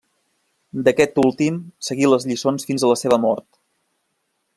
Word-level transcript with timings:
D'aquest 0.87 1.19
últim 1.23 1.59
seguí 1.89 2.09
les 2.13 2.25
lliçons 2.31 2.65
fins 2.71 2.87
a 2.87 2.91
la 2.93 2.97
seva 3.03 3.21
mort. 3.27 3.47